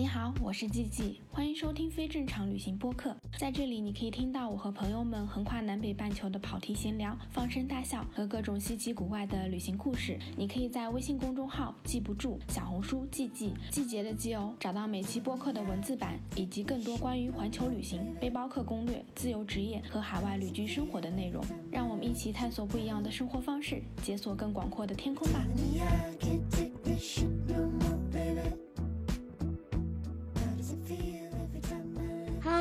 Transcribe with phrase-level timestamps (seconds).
[0.00, 3.14] 你好，我是季季，欢迎收听非正常旅行播客。
[3.36, 10.18] 在这里，你可以听到我和朋友们横跨南北半球的跑题闲聊、放声大笑和各种稀奇古怪的旅行故事。
[10.38, 21.44] 你可以在微信公众号“记不住”、小红书“季季”季节的季哦，找到每期播客的文字版以及更多关于环球旅行、背包客攻略、自由职业和海外旅居生活的内容。
[21.70, 25.44] 让我们一起探索不一样的生活方式，解锁更广阔的天空吧。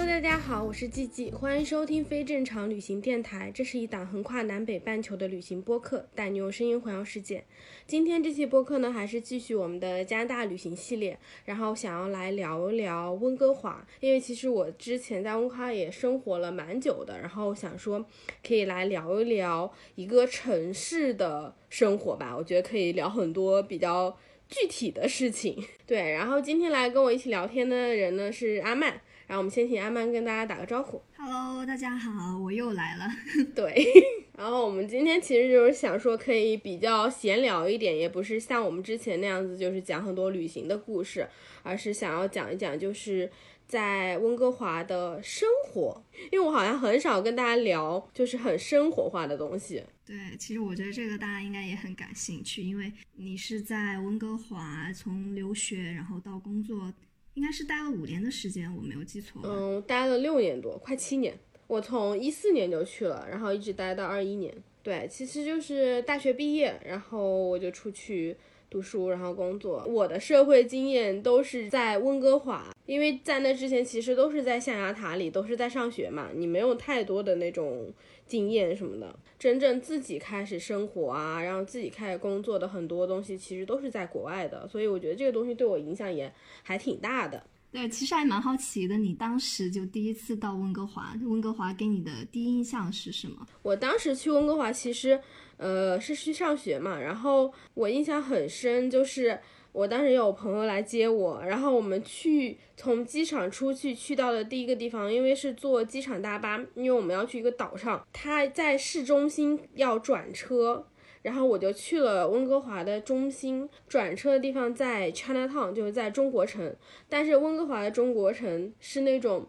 [0.10, 3.50] 大家好，我是季季，欢迎收听非正常旅行电台。
[3.54, 7.46] 这是一档横跨南北半球的旅行播客，带你用声音环游世界。
[7.86, 18.04] 今天这期播客呢，还是继续我们的加拿大旅行系列，然后想要来聊一聊温哥华，因为其实我之前在温哥华也生活了蛮久的，然后想说
[18.46, 24.18] 可以来聊一聊一个城市的生活吧，我觉得可以聊很多比较
[24.50, 25.64] 具体的事情。
[25.86, 29.00] 对，然后今天来跟我一起聊天的人呢是阿曼。
[29.30, 31.00] 然后我们先请阿曼跟大家打个招呼。
[31.16, 33.06] Hello，大家好，我又来了。
[33.54, 33.86] 对，
[34.36, 41.30] 然后我们今天其实就是想说，可以比较闲聊一点，也不是像我们之前那样子，就是讲很多旅行的故事，
[41.62, 43.30] 而是想要讲一讲，就是
[43.68, 46.04] 在温哥华的生活。
[46.32, 49.84] 因为我好像很少跟大家聊，就是很生活化的东西。
[50.04, 56.92] 对，其实我觉得这个大家应该也很感兴趣，因为你是在温哥华从留学然后到工作。
[57.40, 59.42] 应该是待了五年的时间，我没有记错。
[59.46, 61.34] 嗯，待了六年多，快七年。
[61.68, 64.54] 我从一四年就去了，然后一直待到二一年。
[64.84, 68.36] 对，其实就是大学毕业，然后我就出去
[68.70, 69.84] 读书，然后工作。
[69.88, 77.92] 我的社会经验都是在温哥华，因为在那之前其实都是在象牙塔里，都是在上学嘛，你没有太多的那种
[78.26, 79.18] 经验什么的。
[79.38, 86.32] 真正自己开始生活啊，然后自己开始工作的很多东西，其实都是在国外的，所以我觉得这个东西对我影响也
[86.62, 87.42] 还挺大的。
[87.72, 93.46] 对，其实还蛮好奇的，你当时就第一次到温哥华，温哥华给你的第一印象是什么？
[93.62, 95.22] 我当时去温哥华，其实
[95.60, 99.38] 呃是去上学嘛，然后我印象很深，就是
[99.72, 110.88] 我当时有朋友来接我，然后我们去从机场出去，去到的第一个地方，因为是坐机场大巴，因为我们要去一个岛上，他在市中心要转车。
[111.22, 116.74] 然后我就去了温哥华的中心，转车的地方在 Chinatown，就是在中国城。
[117.10, 119.46] 但是温哥华的中国城是那种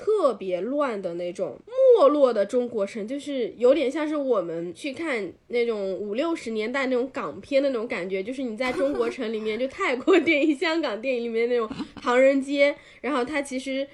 [0.00, 11.68] 特别乱的那种没落的中国城，就是有点像是我们去看那种五六十年代那种港片的那种感觉，就是你在中国城里面，就泰国电影、香港电影里面那种
[12.00, 13.86] 唐人街， 然后它其实。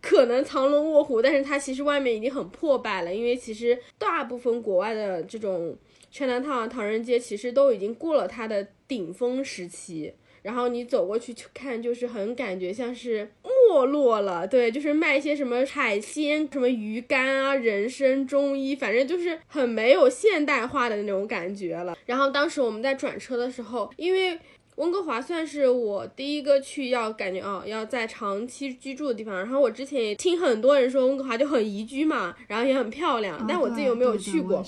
[0.00, 5.76] 可能藏龙卧虎，但是它其实外面已经很破败了，因为其实大部分国外的这种
[6.12, 13.28] Chinatown 唐人街其实都已经过了它的顶峰时期，然后你走过去去看，就是很感觉像是
[13.68, 21.94] 没落了，对，就是卖一些什么海鲜、什么鱼干啊、人参、中医，反正就是很没有现代化的那种感觉了。
[22.06, 24.38] 然后当时我们在转车的时候，因为
[24.76, 34.64] 温哥华算是我第一个去要感觉哦要在长期居住的地方，然后我之前也听很多人说温哥华就很宜居嘛，然后也很漂亮，啊、但我自己又没有去过？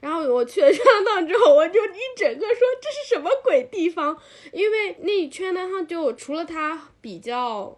[0.00, 4.16] 然后我去了川趟之后，我就一整个说这是什么鬼地方？
[4.52, 7.76] 因为那一圈呢，它就除了它比较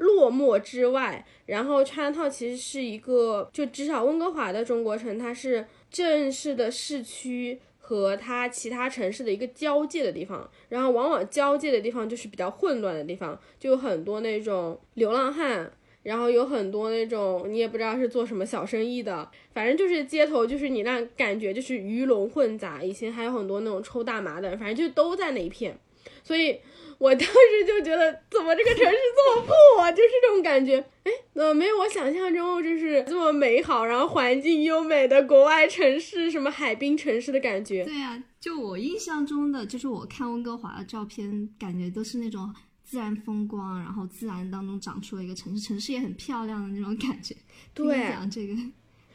[0.00, 7.60] 落寞之外，然后川套其实是一个就至少温哥华的中国城，它是正式的市区。
[7.82, 15.68] 和它其他城市的一个交界的地方，然后往往交界的地方就是比较混乱的地方，就有很多那种流浪汉，
[16.04, 25.76] 然后有很多那种你也不知道是做什么小生意的，反正就是街头就是你那感觉就是鱼龙混杂，以前还有很多那种抽大麻的，反正就都在那一片，
[26.22, 26.60] 所以
[27.00, 37.86] 我当时就觉得怎么这个城市这么破啊，就是这种感觉，哎，怎么没有我想象中就是这么美好，然后环境优美的国外城市，什么海滨城市的感觉？
[37.86, 42.54] 对呀、啊，就我印象中的，就是我看温哥华的照片，感觉都是那种
[42.84, 47.34] 自然风光，然后自然当中长出了一个城市，城市也很漂亮的那种感觉。
[47.72, 48.54] 对，讲这个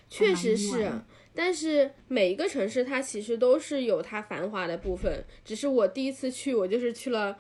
[0.09, 0.91] 确实是。
[1.35, 7.38] 但是每一个城市它其实都是有它繁华的部分，只是我第一次去，我就是去了。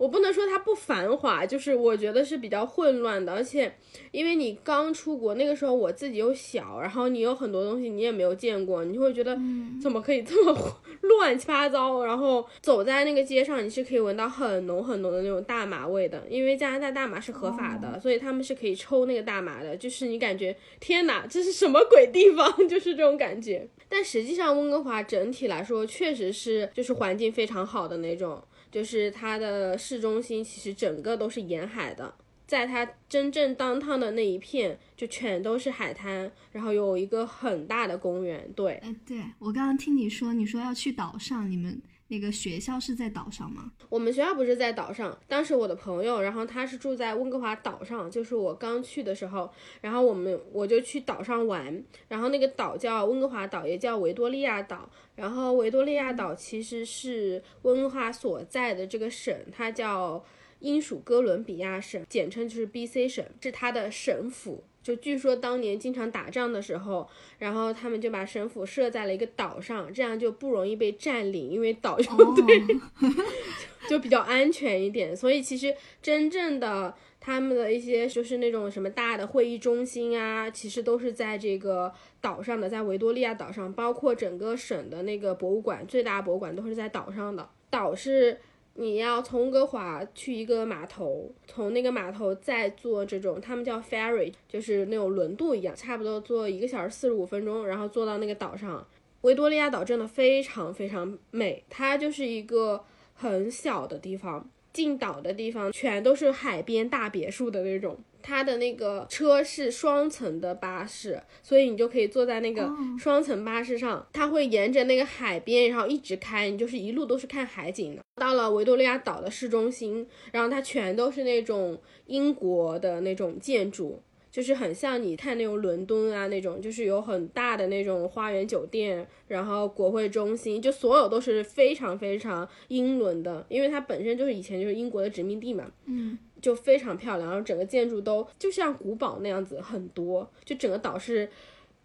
[0.00, 3.70] 我不能说它不繁华，就是我觉得是比较混乱的，而且
[4.12, 9.38] 因为你刚出国那个时候，我自己又小，然后你有很多东西你也没有见过，你就会觉得
[9.78, 10.56] 怎么可以这么
[11.02, 12.02] 乱七八糟。
[12.02, 19.76] 然后走在那个街上，你是可以闻到很浓很浓的那种大麻味的，因为加拿大大麻是合法的，哦、所以他们是可以抽那个大麻的。
[19.76, 22.50] 就是你感觉天哪，这是什么鬼地方？
[22.66, 23.68] 就是这种感觉。
[23.90, 28.42] 但实际上温哥华整体来说确实是就是环境非常好的那种。
[28.70, 32.14] 就是它的市中心其实整个都是沿海的，
[32.46, 38.50] 在它真正当趟的那一片就全都是海滩，然后有一个很大的公园。
[38.54, 41.80] 对，哎，对我刚刚听你说，你说要去岛上，你们。
[42.10, 43.70] 那个学校是在岛上吗？
[43.88, 45.16] 我们学校不是在岛上。
[45.28, 49.48] 当时我的朋友，然后他是住在温哥华岛上，就是我刚去的时候，
[49.80, 51.82] 然后我们我就去岛上玩。
[52.08, 54.90] 然后那个岛叫温哥华岛，也叫维多利亚岛。
[55.14, 60.24] 然后维多利亚岛其实是温哥华所在的这个省，它叫
[60.58, 64.64] 英属哥伦比亚省，简称就是 B.C 省，是它的省府。
[64.90, 67.08] 就据说当年经常打仗的时候，
[67.38, 72.60] 然后他们就把神府设在了一个岛上，这样就不容易被占领，因为岛就对
[73.88, 75.16] 就比较安全一点。
[75.16, 75.72] 所以其实
[76.02, 87.48] 真正的他们的一些就是那种什么大的会议中心啊，其实都是在这个岛上的，在维多利亚岛上，包括整个省的那个博物馆，最大博物馆都是在岛上的。
[87.70, 88.40] 岛是。
[88.74, 98.86] 你要从温哥华去一个码头，从那个码头再坐这种，他们叫 ferry，就是那种轮渡一样，差不多坐一个小时四十五分钟，然后坐到那个岛上。
[99.22, 102.82] 维多利亚岛真的非常非常美，它就是一个
[103.12, 107.98] 很小的地方，进岛的地方全都是海边大别墅的那种。
[108.22, 118.02] 它的那个车是双层的巴士，所以你就可以坐在那个双层巴士上，它会沿着那个海边，然后一直开，你就是一路都是看海景的。
[118.16, 135.70] 到了维多利亚岛的市中心，然后它全都是那种英国的那种建筑，就是很像你看那种伦敦啊那种，就是有很大的那种花园酒店，然后国会中心，就所有都是非常非常英伦的，因为它本身就是以前就是英国的殖民地嘛。
[135.86, 136.18] 嗯。
[136.40, 140.26] 就非常漂亮，然后整个建筑都就像古堡那样子，很多。
[140.42, 141.28] 就整个岛是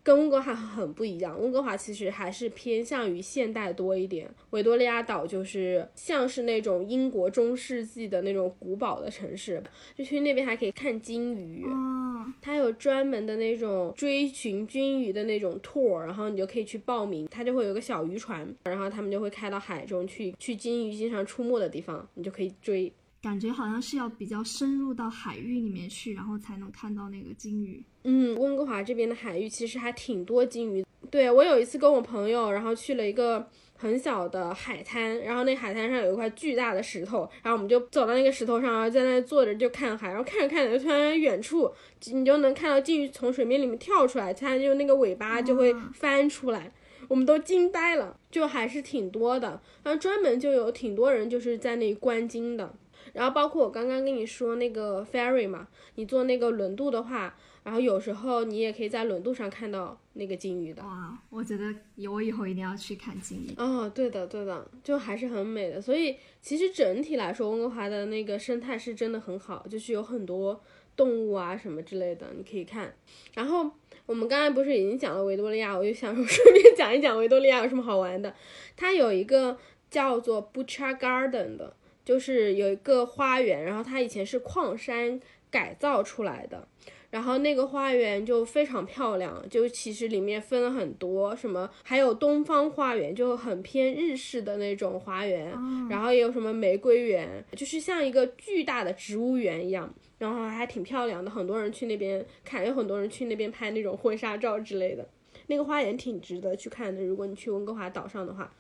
[0.06, 4.30] 跟温哥华很不一样，温哥华其实还是偏向于现代多一点。
[4.52, 9.64] 维多利亚岛就是像是那种英国中世纪的那种古堡的城市，
[9.96, 11.66] 就去那边还可以看金鱼。
[11.66, 22.94] 哦，它有专门的那种追寻金鱼的那种 tour，然后你就可以去报名，它就会有个小渔船，然后他们就会开到海中去，去金鱼经常出没的地方，你就可以追。
[23.26, 27.84] 感觉好像是要比较深入到海域里面去，然后才能看到那个鲸鱼。
[28.04, 30.86] 嗯，温哥华这边的海域其实还挺多鲸鱼。
[31.10, 41.74] 对我有一次跟我朋友，然后去了一个很小的海滩，然后那海滩上有一块巨大的石头，然后我们就走到那个石头上，然后在那坐着就看海，然后看着看着，就突然远处
[42.12, 46.72] 你就能看到鲸鱼从水面里面跳出来，它就那个尾巴就会翻出来，
[47.08, 49.60] 我们都惊呆了，就还是挺多的。
[49.82, 52.72] 然后专门就有挺多人就是在那里观鲸的。
[53.16, 57.34] 然后包括我刚刚跟你说那个 ferry 嘛，你坐那个轮渡的话，
[57.64, 60.84] 然后有时候你也可以在轮渡上看到那个金鱼的。
[60.84, 61.74] 哇，我觉得
[62.12, 63.54] 我以后一定要去看金鱼。
[63.56, 65.82] 哦，对的对的，就还是很美的。
[65.82, 70.62] 所以其实整体来说，温哥华的那个生态是真的很好，就是有很多
[70.98, 72.94] 动物啊什么之类的，你可以看。
[73.34, 73.72] 然后
[74.06, 78.36] 我们刚才不是已经讲了维多利亚，我就想说顺便讲一讲维多利亚有什么好玩的。
[78.76, 79.58] 它有一个
[79.90, 81.74] 叫做 Butcher Garden 的。
[82.06, 85.20] 就是有一个花园，然后它以前是矿山
[85.50, 86.68] 改造出来的，
[87.10, 95.52] 然后那个花园就非常漂亮，就其实里面分了很多，什么还有东方花园，就很偏日式的那种花园，
[95.90, 105.08] 然后也有什么玫瑰园，就是像一个巨大的植物园一样，然后还挺漂亮的，很多人去那边看，有很多人去那边拍那种婚纱照之类的，
[105.48, 108.54] 那个花园挺值得去看的，如果你去温哥华岛上的话。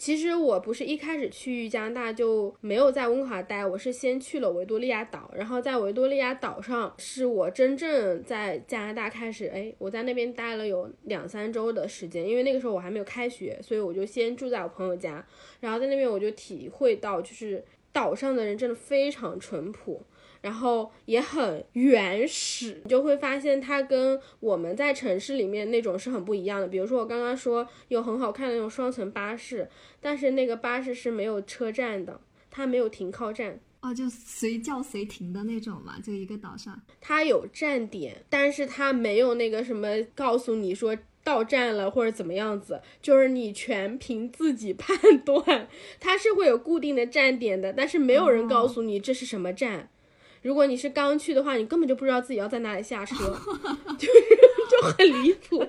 [0.00, 15.22] 其实我不是一开始去加拿大就没有在温哥华待，我是先去了维多利亚岛，然后在维多利亚岛上是我真正在加拿大开始，哎，我在那边待了有两三周的时间，因为那个时候我还没有开学，所以我就先住在我朋友家，
[15.60, 20.02] 然后在那边我就体会到，就是岛上的人真的非常淳朴。
[20.42, 26.66] 然后也很原始，你就会发现它跟我们在城市里面那种是很不一样的。
[26.66, 29.68] 比如说我刚刚说有很好看的那种双层巴士，
[30.00, 32.20] 但是那个巴士是没有车站的，
[32.50, 36.80] 它没有停靠站哦，就随叫随停的那种嘛，就一个岛上。
[37.00, 45.68] 它有站点，但是它没有那个什么告诉你说到站了或者怎么样子，就是你全凭自己判断。
[45.98, 49.90] 它是会有固定的站点的，但是没有人告诉你这是什么站。
[50.42, 53.14] 如果你是刚去的话，你根本就不知道自己要在哪里下车，
[53.98, 54.12] 就是
[54.70, 55.66] 就很离谱。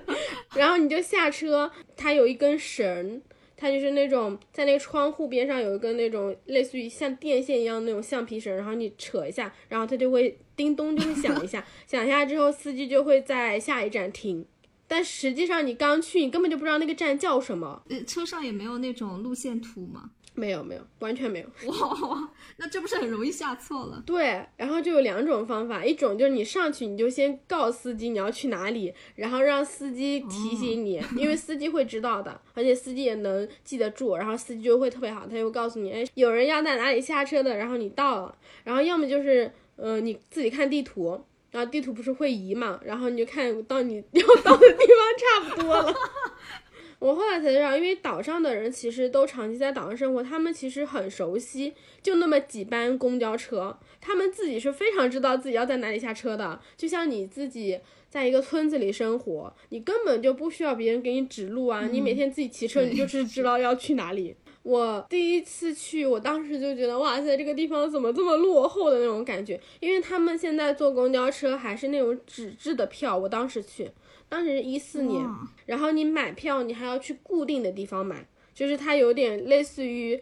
[0.56, 3.22] 然后你就下车，它有一根绳，
[3.58, 14.46] 它就是那种在那个窗户边上有一根那种类似于像电线一样那种橡皮绳，然后你扯一下，然后它就会叮咚就会响一下， 响一下之后司机就会在下一站停。
[14.88, 17.82] 但实际上你刚去，你根本就不知道那个站叫什么。
[17.90, 20.12] 呃，车上也没有那种路线图吗？
[20.34, 21.48] 没有没有，完全没有。
[21.70, 24.02] 哇，那这不是很容易下错了？
[24.06, 41.24] 对，然后就有两种方法，一种就是你上去你就先告司机你要去哪里，然后让司机提醒你，因为司机会知道的，而且司机也能记得住，然后司机就会特别好，他就告诉你，哎，有人要在哪里下车的，然后你到了，然后要么就是，呃，你自己看地图。
[41.52, 45.94] 然后地图不是会移嘛，然后你就看到你 要到的地方差不多了。
[47.02, 56.62] 我后来才知道，因为岛上的人其实都长期在岛上生活，他们其实很熟悉，就那么几班公交车，他们自己是非常知道自己要在哪里下车的。
[56.78, 64.36] 就像你自己在一个村子里生活，你根本就不需要别人给你指路啊，你每天自己骑车，你就是知道要去哪里。
[64.62, 73.18] 我第一次去，我当时就觉得哇塞，这个地方怎么这么落后的那种感觉，因为他们现在坐公交车还是那种纸质的票。
[73.18, 73.90] 我当时去，
[74.32, 75.22] 当时是一四年，
[75.66, 80.18] 然后你买票，你还要去固定的地方买，就是它有点类似于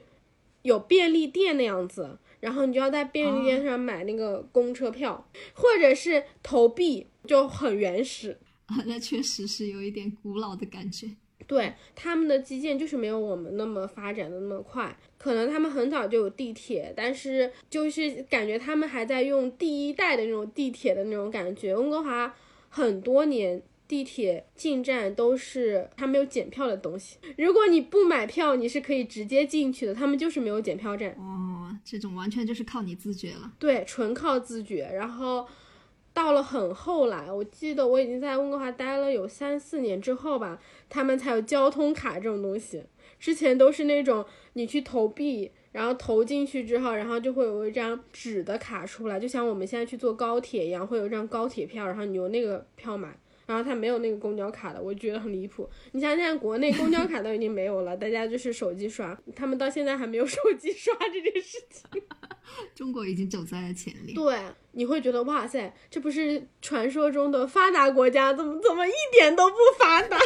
[0.63, 8.35] 有便利店那样子，然后你就要在便利店上买那个公车票，或者是投币，就很原始。
[8.65, 11.07] 啊， 那确实是有一点古老的感觉。
[11.45, 21.75] 对他们的基建就是没有我们那么发展的那么快，可能他们很早就有地铁，但是就是感觉他们还在用第一代的那种地铁的那种感觉。
[21.75, 22.35] 温哥华
[22.69, 31.09] 很多年地铁进站都是他没有检票的东西，如果你不买票，你是可以直接进去的，他们就是没有检票站。
[31.17, 33.51] 哦，这种完全就是靠你自觉了。
[33.57, 34.87] 对，纯靠自觉。
[34.93, 35.47] 然后
[36.13, 42.83] 到了很后来，我记得我已经在温哥华待了有三四年之后吧，他们才有交通卡这种东西。
[43.19, 53.17] 之前都是那种你去投币，然后投进去之后，然后就会有一张纸的卡出来，就像我们现在去坐高铁一样，会有一张高铁票，然后你用那个票买。
[53.49, 55.67] 然后它没有那个公交卡的，我觉得很离谱。
[55.93, 61.99] 你想想，国内公交卡都已经没有了， 大家就是手机刷，他们到现在还没有手机刷这件事情。
[62.75, 64.13] 中国已经走在了前列。
[64.13, 64.39] 对，
[64.73, 70.19] 你会觉得哇塞，这不是传说中的发达国家，怎么怎么一点都不发达？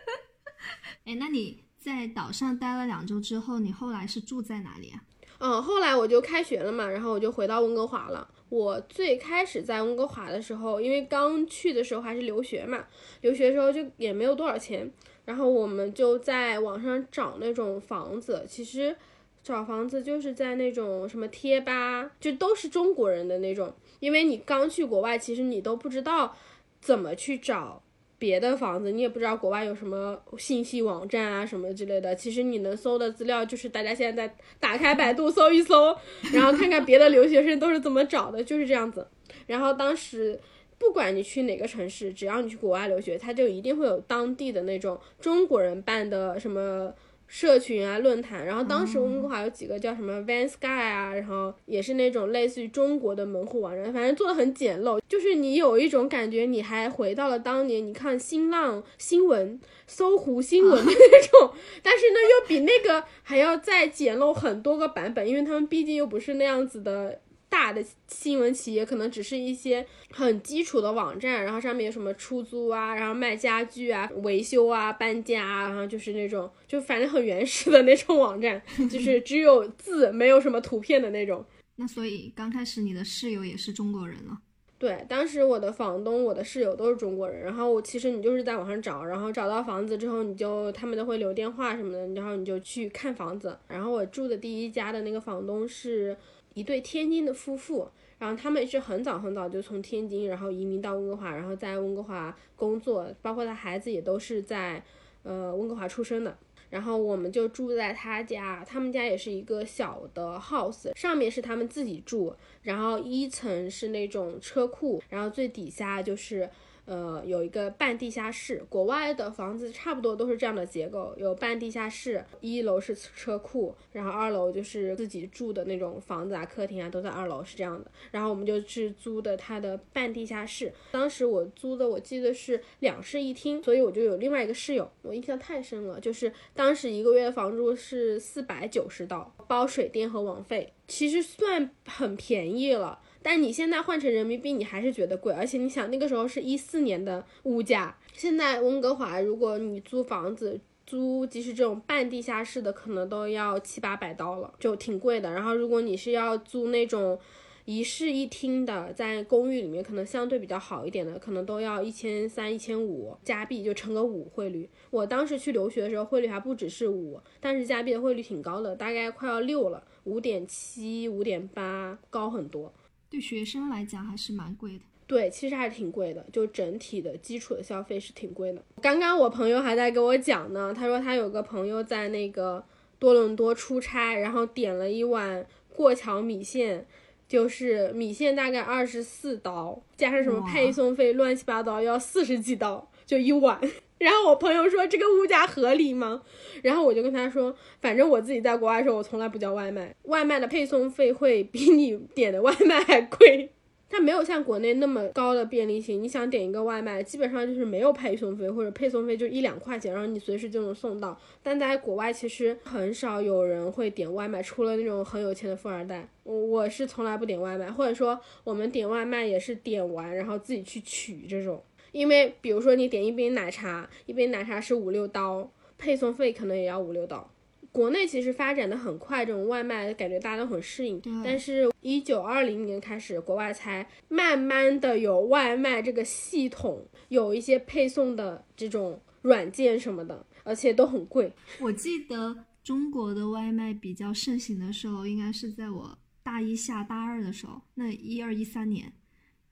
[1.06, 5.00] 哎，那你在岛上待了两周之后，你后来是住在哪里啊？
[5.38, 8.28] 嗯，后来我就开学了嘛，然后我就回到温哥华了。
[8.54, 12.86] 我最开始在温哥华的时候，因为刚去的时候还是留学嘛，
[13.20, 14.88] 留学的时候就也没有多少钱，
[15.24, 18.44] 然后我们就在网上找那种房子。
[18.48, 18.94] 其实
[19.42, 26.36] 找房子就是在那种什么贴吧，就都是中国人的那种，因为你刚去国外，其实你都不知道
[26.80, 27.82] 怎么去找。
[28.18, 32.14] 别的房子，你也不知道国外有什么信息网站啊什么之类的。
[32.14, 35.96] 其实你能搜的资料就是大家现在打开百度搜一搜，
[36.32, 39.06] 然后看看别的留学生都是怎么找的，就是这样子。
[39.46, 40.40] 然后当时
[40.78, 46.94] 不管你去哪个城市，只要你去国外留学，他就一定会有当地的那种中国人办的什么。
[47.26, 67.20] 社群啊，论坛，然后当时温哥华有几个叫什么 Van Sky 啊，然后也是那种类似于中国的门户网站，反正做的很简陋，就是你有一种感觉，你还回到了当年，你看新浪新闻、搜狐新闻的那种， 但是呢又比那个还要再简陋很多个版本，因为他们毕竟又不是那样子的。
[67.54, 81.46] 大的新闻企业可能只是一些很基础的网站，然后上面有什么出租啊，然后卖家具啊、维修啊、搬家啊，然后就是那种就反正很原始的那种网站，就是只有字没有什么图片的那种。
[81.78, 84.36] 那所以刚开始你的室友也是中国人了。
[84.76, 93.56] 对，当时我的房东、我的室友都是中国人，然后我其实你就是在网上找，然后找到房子之后，你就他们都会留电话什么的，然后你就去看房子。
[93.68, 96.16] 然后我住的第一家的那个房东是。
[96.54, 104.82] 一对天津的夫妇，然后他们是很早很早就从天津，然后移民到温哥华，然后在温哥华工作，包括他孩子也都是在
[105.22, 106.36] 呃温哥华出生的。
[106.70, 116.48] 然后我们就住在他家，他们家也是一个小的 house，上面是他们自己住，然后一层是那种车库，然后最底下就是。
[116.86, 127.90] 呃，有一个半地下室，国外的房子差不多都是这样的结构，有半地下室，一楼是车库，然后二楼就是自己住的那种房子啊，客厅啊都在二楼，是这样的。
[128.10, 143.00] 然后我们就去租的它的半地下室，当时我租的我记得是两室一厅，所以我就有另外一个室友，我印象太深了，就是当时一个月房租是四百九十刀，包水电和网费，其实算很便宜了。
[143.24, 155.32] 但你现在换成人民币，你还是觉得贵，而且你想那个时候是一四年的物价，现在温哥华如果你租房子，租即使这种半地下室的，可能都要七八百刀了，就挺贵的。
[155.32, 157.18] 然后如果你是要租那种
[157.64, 164.68] 一室一厅的，在公寓里面可能相对比较好一点的，可能都要一千三、一千五加币，就乘个五汇率。
[164.90, 172.70] 我当时去留学的时候，汇率还不只是五，但是加币的汇率挺高的，大概快要六了，五点七、五点八，高很多。
[173.14, 174.80] 对学生来讲还是蛮贵的。
[175.06, 178.60] 对，其实还是挺贵的，就整体的基础的消费是挺贵的。
[178.82, 182.64] 刚刚我朋友还在跟我讲呢，他说他有个朋友在那个
[182.98, 186.84] 多伦多出差，然后点了一碗过桥米线，
[187.28, 193.60] 就是米线大概二十四刀，加上什么配送费乱七八糟要四十几刀就一碗。
[193.98, 196.22] 然后我朋友说这个物价合理吗？
[196.62, 203.50] 然后我就跟他说，反正我自己在国外的时候，我从来不叫外卖，外卖的配送费会比你点的外卖还贵。
[203.88, 211.16] 它没有像国内那么高的便利性，你想点一个外卖，基本上就是没有配送费，或者配送费就一两块钱，然后你随时就能送到。
[211.44, 216.08] 但在国外其实很少有人会点外卖，除了那种很有钱的富二代。
[216.24, 221.62] 我我是从来不点外卖，或者说我们点外卖也是点完然后自己去取这种。
[221.94, 225.48] 因为比如说你点一杯奶茶，一杯奶茶是五六刀，
[225.78, 227.30] 配送费可能也要五六刀。
[227.70, 231.00] 国内其实发展的很快，这种外卖感觉大家都很适应。
[231.24, 241.32] 但是，一九二零年开始，国外才慢慢的有外卖这个系统，有一些配送的这种软件什么的，而且都很贵。
[241.60, 248.92] 我记得中国的外卖比较盛行的时候，应该是在我大一下大二的时候，那一二一三年，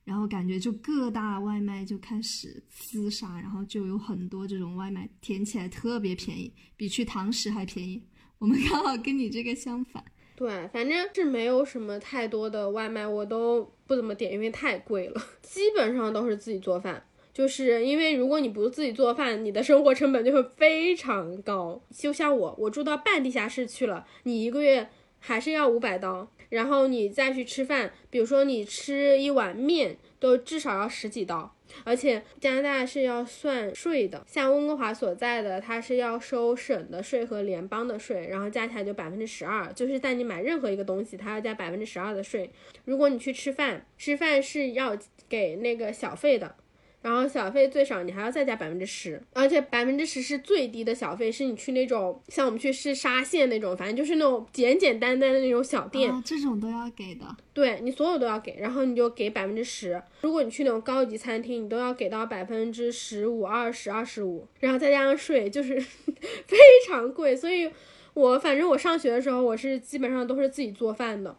[0.05, 8.03] 然后感觉就各大外卖就开始厮杀，然后就有很多这种外卖点起来特别便宜，比去堂食还便宜。
[8.39, 10.05] 我们刚好跟你这个相反，
[10.35, 17.05] 对，反正是没有什么太多的外卖，我都不怎么点，因为太贵了， 基本上都是自己做饭。
[17.33, 21.81] 就是因为如果你不自己做饭，你的生活成本就会非常高。
[21.91, 31.55] 就像我，我住到半地下室去了，你一个月还是要五百刀，然后你再去吃饭，比如说你吃一碗面，都至少要十几刀。
[31.85, 42.51] 而且加拿大是要算税的，像温哥华所在的，它是要收省的税和联邦的税，然后加起来就百分之十二，就是在你买任何一个东西，它要加百分之十二的税。
[42.85, 44.95] 如果你去吃饭，吃饭是要
[45.31, 46.55] 给那个小费的。
[47.03, 57.27] 然后小费最少你还要再加百分之十，而且百分之十是最低的小费，是你去那种像我们去吃沙县那种，反正就是那种简简单单的那种小店，这种都要给的。
[57.53, 60.01] 对你所有都要给，然后你就给百分之十。
[60.23, 65.79] 如果你去那种高级餐厅，你都要给到百分之十五、二十、二十五，然后再加上税，就是
[66.47, 66.57] 非
[66.89, 67.37] 常贵。
[67.37, 67.69] 所以，
[68.15, 71.37] 我反正我上学的时候，我是基本上都是自己做饭的。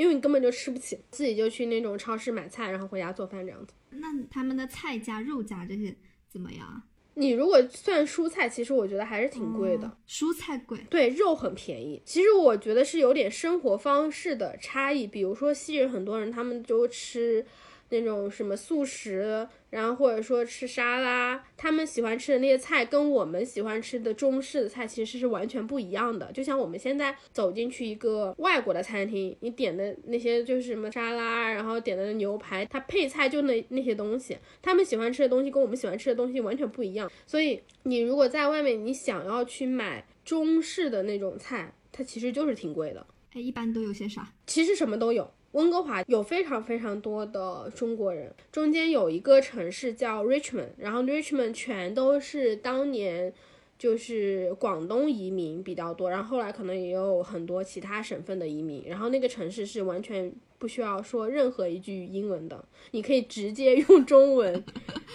[0.00, 3.74] 因为你根本就吃不起，自己就去那种超市买菜，然后回家做饭这样子。
[3.90, 5.94] 那他们的菜价、肉价这些
[6.26, 6.82] 怎么样啊？
[7.12, 9.94] 你如果算蔬菜，其实我觉得还是挺贵的。
[10.08, 12.00] 蔬菜贵，对，肉很便宜。
[12.06, 15.06] 其实我觉得是有点生活方式的差异。
[15.06, 17.44] 比如说西人，很多人他们就吃
[17.90, 19.46] 那种什么素食。
[19.70, 26.32] 然后或者说吃沙拉，他们喜欢吃的那些菜跟我们喜欢吃的中式的菜其实是完全不一样的。
[26.32, 37.08] 就像我们现在走进去一个外国的餐厅，你点的那些就是什么沙拉，然后点的牛排，它配菜就那那些东西，他们喜欢吃的东西跟我们喜欢吃的东西完全不一样。
[37.24, 43.06] 所以你如果在外面，你想要去买中式的那种菜，它其实就是挺贵的。
[43.34, 44.32] 哎，一般都有些啥？
[44.48, 45.32] 其实什么都有。
[45.52, 53.32] 温哥华有非常非常多的中国人，中间有一个城市叫 Richmond，然后 Richmond 全都是当年
[53.76, 64.62] 就是广东移民比较多，然后后来可能也有很多其他省份的移民，然后那个城市是完全不需要说任何一句英文的，你可以直接用中文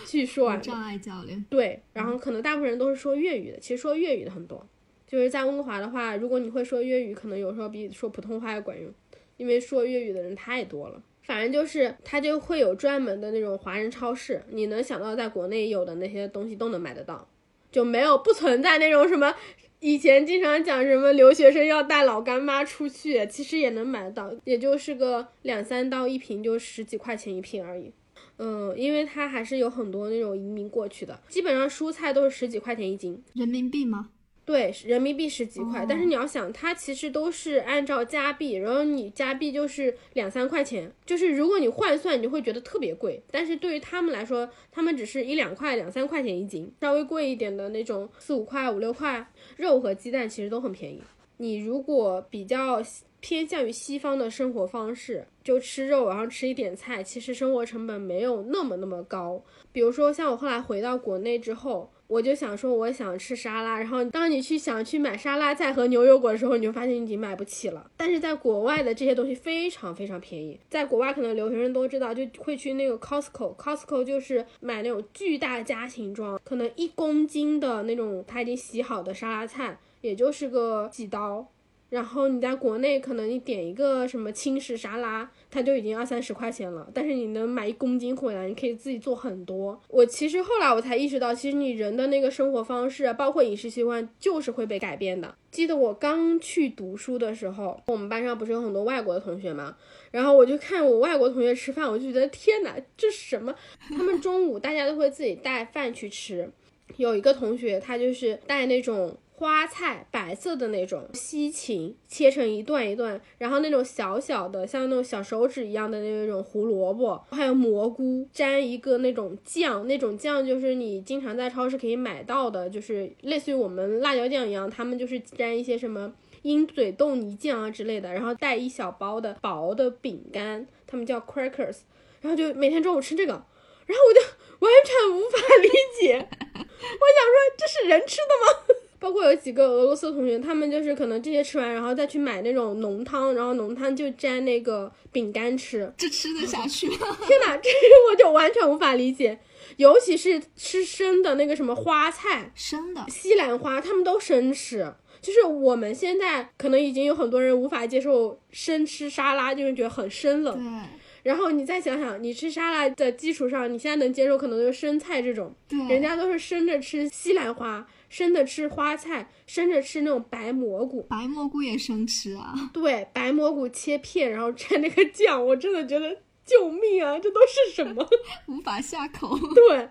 [0.06, 1.45] 去说，障碍教练。
[1.50, 4.67] 对，然后可能大部分人都是说粤语的，其实说粤语的很多，
[5.08, 8.91] 就是在温哥华的话，如果你会说粤语，可能有时候比说普通话要管用。
[9.38, 17.28] 因为说粤语的人太多了，反正就是他就会有专门的那种华人超市，你能想到在国内有的那些东西都能买得到，
[17.71, 19.36] 就没有不存在那种什么
[19.80, 27.91] 以前经常讲什么留学生要带老干妈出去，其实也能买得到，也就是个两三刀一瓶，就十几块钱一瓶而已。
[28.38, 34.10] 嗯，因为它还是有很多那种移民过去的，基本上蔬菜都是十几块钱一斤，人民币吗？
[34.46, 43.20] 对，人民币十几块，但是你要想，它其实都是按照加币，然后你加币就是两三块钱，就是如果你换算，你就会觉得特别贵。
[43.32, 49.28] 但是对于他们来说，他们只是一两块、两三块钱一斤，稍微贵一点的那种四五块、五六块，
[49.58, 51.02] 肉和鸡蛋其实都很便宜。
[51.38, 52.84] 你如果比较
[53.20, 59.44] 偏向于西方的生活方式，就吃肉，然后吃一点菜，其实生活成本没有那么那么高。
[59.72, 61.92] 比如说像我后来回到国内之后。
[62.08, 67.89] 我就想说我想吃沙拉，然后当你去想去买沙拉菜和牛油果的时候，你就发现你已经买不起了。
[67.98, 81.48] 但是在国外的这些东西非常非常便宜，在国外可能留学生都知道，就会去那个 Costco，Costco 就是买那种巨大家庭装，可能一公斤的那种他已经洗好的沙拉菜，也就是个几刀。
[81.96, 86.86] 然后你在国内可能你点一个什么轻食沙拉，它就已经二三十块钱了。
[86.94, 89.80] 但是你能买一公斤回来，你可以自己做很多。
[89.88, 95.34] 我其实后来我才意识到，其实你人的那个生活方式，包括饮食习惯，就是会被改变的。
[95.52, 99.78] 记得我刚去读书的时候，我们班上不是有很多外国的同学吗？
[100.12, 103.56] 然后我就看我外国同学吃饭，我就觉得天哪，这什么？
[103.88, 106.52] 他们中午大家都会自己带饭去吃。
[106.98, 109.18] 有一个同学，他就是带那种。
[109.38, 131.80] 花菜白色的那种西芹，切成一段一段，然后那种小小的像那种小手指一样的那种胡萝卜，还有蘑菇，沾一个那种酱，那种酱就是你经常在超市可以买到的，就是类似于我们辣椒酱一样，他们就是沾一些什么鹰嘴豆泥酱啊之类的，然后带一小包的薄的饼干，他们叫 crackers，
[132.21, 134.21] 然后就每天中午吃这个，然后我就
[134.65, 135.69] 完全无法理
[136.00, 138.85] 解， 我想说这是人吃的吗？
[139.00, 147.18] 包括有几个俄罗斯同学，他们就是可能这些吃完，然后再去买那种浓汤，然后浓汤就沾那个饼干吃，这吃得下去吗？
[147.28, 147.70] 天哪，这
[148.10, 149.40] 我就完全无法理解。
[149.78, 154.94] 尤其是吃生的那个什么花菜，生的西兰花，他们都生吃。
[155.22, 160.56] 就是我们现在可能已经有很多人无法接受生吃沙拉，就是觉得很生冷。
[160.56, 160.90] 对。
[161.26, 167.88] 然后你再想想，你吃沙拉的基础上，你现在能接受可能就是生菜这种，对，人家都是生着吃西兰花。
[168.08, 172.54] 生着吃花菜，生着吃那种白蘑菇，白蘑菇也生吃啊？
[172.72, 177.20] 对，白蘑菇切片，然后蘸那个酱，我真的觉得救命啊！
[177.20, 178.08] 这都是什么？
[178.48, 179.38] 无法下口。
[179.54, 179.90] 对，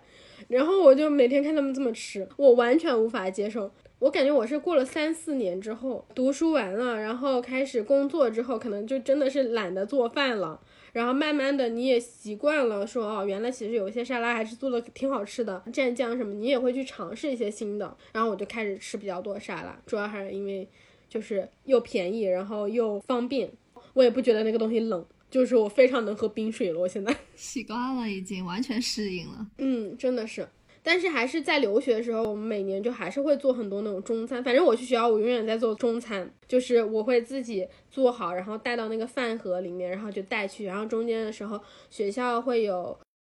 [0.48, 3.70] 然后我就每天看他们这么吃，我完全无法接受。
[3.98, 10.60] 我感觉我是过了三四年之后，读书完了，然后开始工作之后，可能就真的是懒得做饭了。
[10.94, 17.94] 然后慢慢的你也习惯了，说哦，原来其实有一些沙拉还是做的挺好吃的，蘸酱什么你也会去尝试一些新的。
[18.12, 20.66] 然后我就开始吃比较多沙拉，主要还是因为
[21.08, 23.50] 就是又便宜，然后又方便，
[23.92, 26.78] 我也不觉得那个东西冷，就是我非常能喝冰水了。
[26.78, 29.46] 我现在 习惯了，已经完全适应了。
[29.58, 30.48] 嗯，真的是。
[30.86, 34.44] 但是还是在留学的时候，我们每年就还是会做很多那种中餐。
[34.44, 40.66] 反正我去学校，我永远在做中餐，就是我会自己做好，然后带到那个饭盒里面，然后就带去。
[40.66, 42.96] 然后中间的时候，学校会有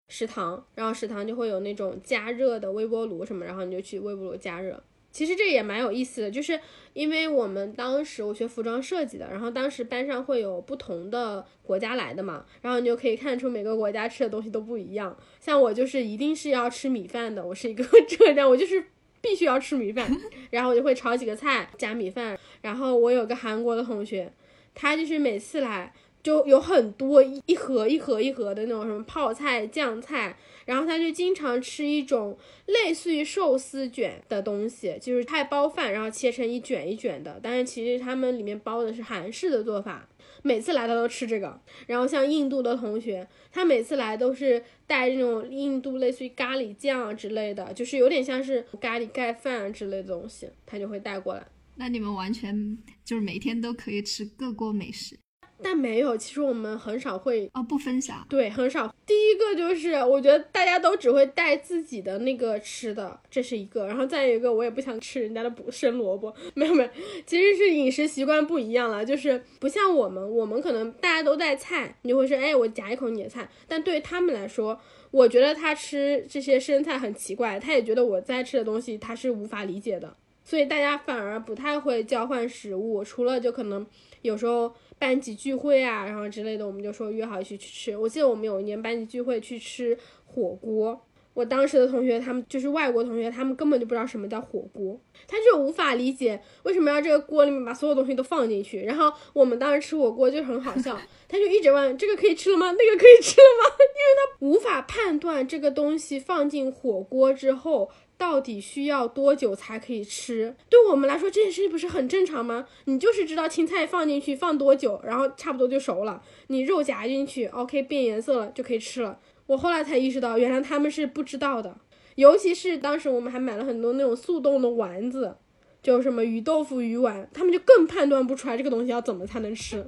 [0.10, 4.84] 食堂，然后食堂就会有那种加热的微波炉什么，然后你就去微波炉加热。
[5.16, 6.60] 其实这也蛮有意思的，就是
[6.92, 15.18] 因为我们当时我学服装设计的，然后当时班上会有不同的国家来的嘛，然后你就可以看出每个国家吃的东西都不一样。
[15.40, 18.88] 像我就是一定是要吃米饭的，我是一个 浙江，我就是
[19.22, 20.06] 必须要吃米饭，
[20.52, 22.38] 然后我就会炒几个菜加米饭。
[22.62, 24.34] 然后我有个韩国的同学，
[24.74, 25.94] 他就是每次来
[26.26, 30.36] 就有很多一盒一盒一盒的那种什么泡菜、酱菜。
[30.66, 32.36] 然后他就经常吃一种
[32.66, 37.40] 类似于寿司卷的东西，就是菜包饭，然后切成一卷一卷的。
[37.44, 40.10] 但是其实他们里面包的是韩式的做法。
[40.42, 41.62] 每次来他都吃这个。
[41.86, 51.46] 然后像印度的同学，他每次来都是带那种印度类似于咖喱酱之类的，就是有点像是咖喱盖饭之类的东西，他就会带过来。
[51.76, 55.16] 那你们完全就是每天都可以吃各国美食。
[55.64, 58.94] 但没有，其实我们很少会哦不分享，对，很少。
[59.06, 63.88] 第一个就是我觉得大家都只会带自己的那个吃的，这是一个。
[63.88, 66.90] 然后再一个，我也不想吃人家的补生萝卜，没有没有，
[67.26, 73.50] 其实是饮食习惯不一样了，就是不像我们，我们可能大家都带菜，你会说，哎，我夹一口你的菜。
[73.68, 74.80] 但对于他们来说，
[75.12, 83.86] 我觉得他吃这些生菜很奇怪，他也觉得我在吃的东西他是无法理解的，所以大家反而不太会交换食物，除了就可能
[84.26, 84.74] 有时候。
[84.98, 87.98] 班级聚会啊，然后之类的，我们就说约好一起去吃。
[87.98, 90.98] 我记得我们有一年班级聚会去吃火锅，
[91.34, 98.84] 我当时的同学他们就是外国同学，他们根本就不知道什么叫火锅，他就无法理解为什么要这个锅里面把所有东西都放进去。
[98.84, 102.68] 然后我们当时吃火锅就很好笑，他就一直问这个可以吃了吗？
[102.72, 103.76] 那个可以吃了吗？
[103.78, 107.92] 因为他无法判断这个东西放进火锅之后。
[108.18, 110.56] 到底需要多久才可以吃？
[110.70, 112.68] 对我们来说，这件事情不是很正常吗？
[112.86, 116.22] 你就是知道青菜放进去放多久，然后差不多就熟了。
[116.48, 119.20] 你肉夹进去，OK，变颜色了就可以吃了。
[119.48, 121.78] 我后来才意识到，原来他们是不知道的。
[122.16, 125.36] 尤其是当时我们还买了很多那种速冻的丸子，
[125.84, 129.86] 就什么鱼豆腐鱼丸，他们就更判断不出来这个东西要怎么才能吃，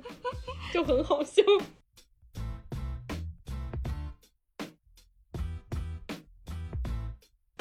[0.74, 1.42] 就很好笑。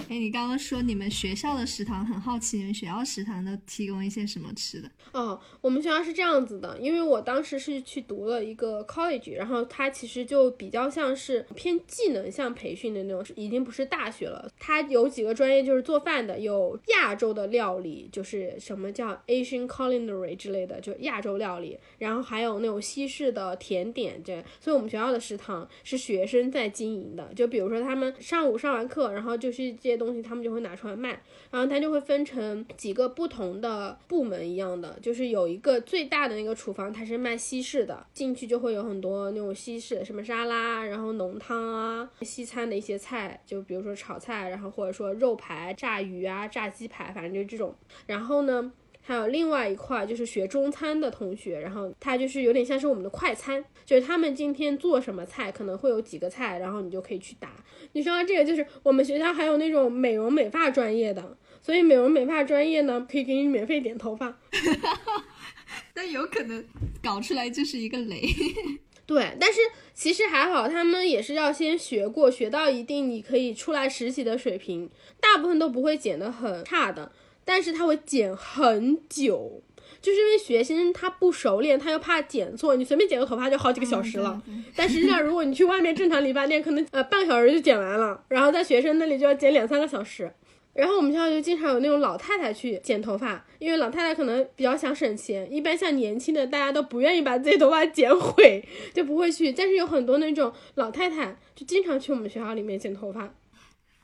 [0.09, 4.89] 哎，你刚刚说你们学校的食堂，很好奇你们学校食堂都提供一些什么吃的？
[5.13, 14.49] 哦，我们学校是这样子的，因为我当时是去读了一个 college，然后它其实就比较像是偏技能向培训的那种，已经不是大学了。
[14.61, 24.37] 它有几个专业就是做饭的，有亚洲的料理，就是什么叫 Asian culinary 之类的，就亚洲料理，然后还有那种西式的甜点这。
[24.61, 47.75] 所以我们学校的食堂是学生在经营的，就比如说他们上午上完课，然后就去接东西他们就会拿出来卖，然后它就会分成几个不同的部门一样的，就是有一个最大的那个厨房，它是卖西式的，进去就会有很多那种西式什么沙拉，然后浓汤啊，西餐的一些菜，就比如说炒菜，然后或者说肉排、炸鱼啊、炸鸡排，反正就这种。
[48.07, 48.73] 然后呢？
[49.07, 57.51] 还有另外一块就是学中餐的同学，然后他就是有点像是我们的快餐，就是他们今天做什么菜，可能会有几个菜，然后你就可以去打。
[57.93, 64.37] 你说到这个，就是我们学校还有那种美容美发专业的，所以美容美发专业呢，可以给你免费剪头发。
[65.95, 66.65] 但有可能
[67.01, 68.23] 搞出来就是一个雷。
[69.07, 69.61] 对，但是
[69.95, 74.91] 其实还好，他们也是要先学过，学到一定你可以出来实习的水平，
[75.21, 77.13] 大部分都不会剪得很差的。
[77.47, 79.63] 但是他会剪很久，
[80.03, 84.43] 就是因为学生他不熟练，他又怕剪错，你随便剪个头发就好几个小时了。
[84.75, 90.31] 但实际上，如果你去外面正常理发店，可能呃半个小时就剪完了，然后在学生那里就要剪两三个小时。
[90.75, 99.51] 然后我们学校就经常有那种老太太去剪头发，因为老太太可能比较想省钱，一般像年轻的大家都不愿意把自己头发剪毁，就不会去。
[99.53, 103.33] 但是有很多那种老太太就经常去我们学校里面剪头发。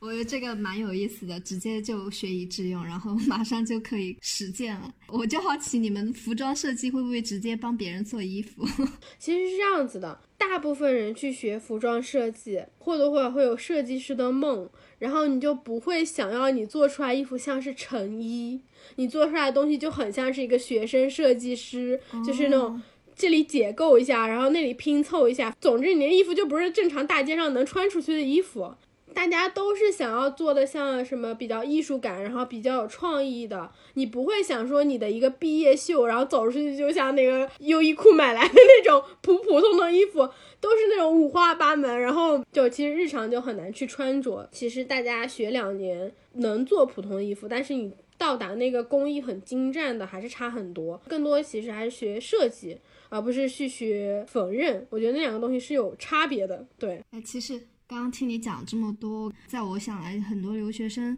[0.02, 4.92] 我觉得这个蛮有意思的，直接就学以致用，然后 马上就可以实践了。
[5.06, 8.66] 我就好奇，你们服装设计会不会直接帮别人做衣服？
[9.16, 18.60] 其实是这样子的，大部分人去学服装设计，或多或少会有设计师的梦，然后你就不会想要你做出来衣服像是成衣，
[18.96, 22.82] 你做出来的东西就很像是一个学生设计师，就是那种
[23.14, 28.74] 这里解构一下，然后那里拼凑一下，总之你的衣服就不是正常大街上能穿出去的衣服。
[29.12, 33.70] 大家都是想要做的像什么比较艺术感，然后比较有创意的。
[33.94, 40.28] 你不会想说你的一个毕业秀，然后走出去就像那个优衣库买来的那种普普通通衣服，
[40.60, 44.48] 都是那种五花八门，然后就其实日常就很难去穿着。
[44.50, 51.00] 其实大家学两年能做普通衣服，但是你到达那个工艺很精湛的还是差很多。
[51.08, 54.80] 更多其实还是学设计，而不是去学缝纫。
[54.90, 56.64] 我觉得那两个东西是有差别的。
[56.78, 57.60] 对，哎，其实。
[57.92, 61.16] 刚刚听你讲这么多，在我想来，很多留学生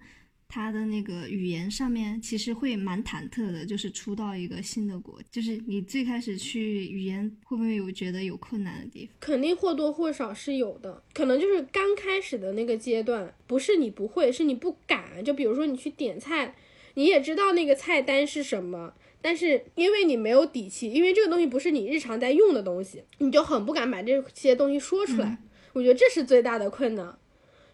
[0.49, 9.15] 他的那个语言上面其实会蛮忐忑的，就是出到一个新的国，就是你最开始去语言会不会有觉得有困难的地方？
[9.21, 15.25] 肯定或多或少是有的，可能就是刚开始的那个阶段，不是你不会，是你不敢。
[15.25, 16.57] 就比如说你去点菜，
[16.95, 25.39] 你也知道那个菜单是什么，但是因为你没有底气，因为这个东西不是你日常在用的东西，你就很不敢把这些东西说出来。
[25.75, 27.19] 我觉得这是最大的困难，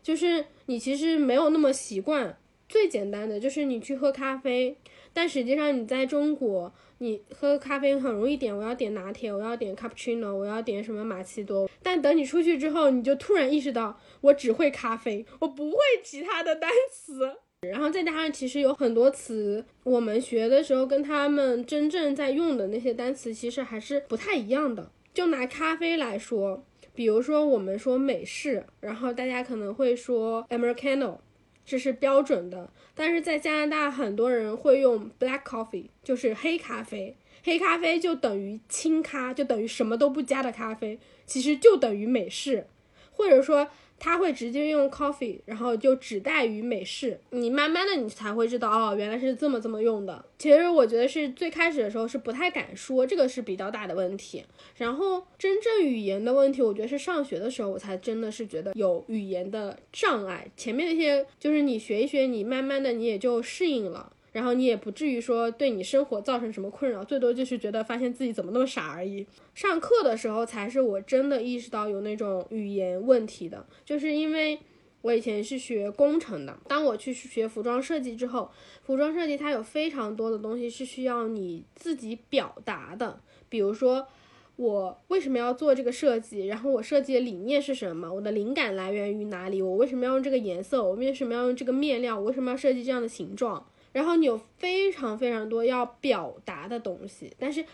[0.03, 2.37] 就是你其实没有那么习惯。
[2.69, 4.77] 最简单的就是你去喝咖啡，
[5.13, 11.69] 但实际上你在中国，你喝咖啡很容易点，我要点拿铁，我要点 cappuccino，我要点什么玛奇朵。
[11.83, 17.37] 但等你出去之后，你就突然意识到，我只会咖啡，我不会其他的单词。
[17.69, 24.93] 然后再加上，其实有很多词，我们学的时候跟他们真正在用的那些单词，其实还是不太一样的。
[25.13, 26.65] 就拿咖啡来说。
[26.95, 31.19] 比如说，我们说美式，然后大家可能会说 Americano，
[31.65, 32.71] 这是标准的。
[32.95, 37.17] 但是在加拿大，很多人会用 Black Coffee，就是黑咖啡。
[37.43, 42.67] 黑咖啡就等于清咖，就等于什么都不加的咖啡，其实就等于美式，
[43.11, 43.69] 或者说。
[44.01, 47.21] 他会直接用 coffee，然后就指代于美式。
[47.31, 50.25] 你慢慢的你才会知道，哦，原来是这么这么用的。
[50.39, 54.43] 其实我觉得是最开始的时候是不太敢说，这个是比较大的问题。
[54.77, 60.51] 然后真正语言的问题，我觉得是上学的时候我才真的是觉得有语言的障碍。
[60.57, 64.11] 前面那些就是你学一学，你慢慢的你也就适应了。
[64.33, 69.27] 然后你也不至于说对你生活造成什么困扰，最多就是觉得发现自己怎么那么傻而已。
[69.55, 74.59] 上课的时候才是我真的意识到有那种语言问题的，就是因为
[75.03, 78.51] 我以前是学工程的，当我去学服装设计之后，
[78.83, 84.07] 服装设计它有非常多的东西是需要你自己表达的，比如说
[84.57, 93.67] 我为什么要做这个设计，然后我设计的理念是什么，我的灵感来源于哪里，我为什么要用这个颜色，我为什么要用这个面料，我为什么要设计这样的形状。
[93.93, 97.65] 然后你有非常非常多要表达的东西，但是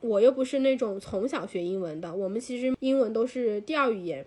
[0.00, 4.26] 我又不是那种从小学英文的，我们其实英文都是第二语言，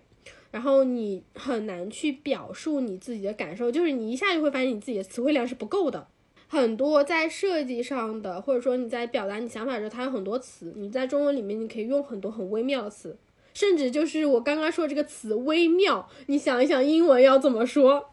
[0.50, 6.06] 然后你很难去表述你自己的感受，就是你一下就会发现你自己的词汇量是不够的。
[6.48, 13.16] 很多在设计上的，或者说你在表达你想法的时候，它有很多词，你在中文里面你可以用很多很微妙的词，
[13.54, 18.10] 甚至就是我刚刚说这个词微妙，你想一想英文要怎么说，